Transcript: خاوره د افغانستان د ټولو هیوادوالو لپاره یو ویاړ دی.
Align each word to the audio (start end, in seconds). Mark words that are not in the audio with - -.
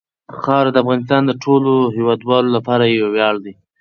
خاوره 0.41 0.71
د 0.73 0.77
افغانستان 0.83 1.21
د 1.25 1.31
ټولو 1.43 1.71
هیوادوالو 1.95 2.49
لپاره 2.57 2.83
یو 2.85 3.07
ویاړ 3.15 3.35
دی. 3.45 3.53